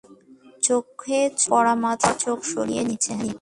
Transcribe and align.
চোখে 0.63 1.19
চোখ 1.33 1.47
পড়ামাত্র 1.49 2.07
চোখ 2.23 2.39
সরিয়ে 2.51 2.83
নিচ্ছে। 2.87 3.11